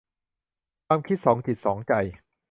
[0.87, 1.93] ความคิดสองจิตสองใจ